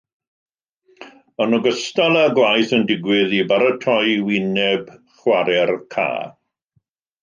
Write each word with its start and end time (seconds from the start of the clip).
Yn 1.45 1.57
ogystal 1.57 2.17
â 2.23 2.25
gwaith 2.39 2.73
yn 2.79 2.87
digwydd 2.93 3.37
i 3.43 3.45
baratoi 3.53 4.19
wyneb 4.33 4.93
chwarae'r 5.21 5.79
cae. 5.97 6.31